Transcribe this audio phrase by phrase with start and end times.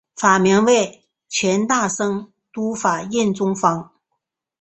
[0.15, 3.91] 法名为权大僧都法印宗方。